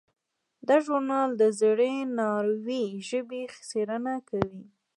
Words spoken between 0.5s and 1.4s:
دا ژورنال